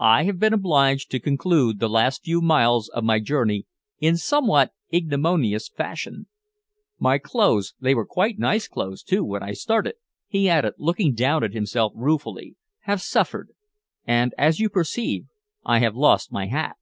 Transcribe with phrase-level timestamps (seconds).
[0.00, 3.66] I have been obliged to conclude the last few miles of my journey
[4.00, 6.26] in somewhat ignominious fashion.
[6.98, 9.96] My clothes they were quite nice clothes, too, when I started,"
[10.26, 13.50] he added, looking down at himself ruefully "have suffered.
[14.06, 15.26] And, as you perceive,
[15.66, 16.76] I have lost my hat."